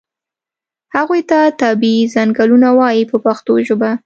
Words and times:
هغو 0.95 1.17
ته 1.29 1.39
طبیعي 1.61 2.03
څنګلونه 2.15 2.67
وایي 2.79 3.03
په 3.11 3.17
پښتو 3.25 3.53
ژبه. 3.67 3.91